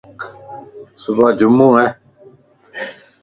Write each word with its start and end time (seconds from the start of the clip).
صبح 1.01 1.27
جمع 1.39 1.69
ائي 1.81 1.89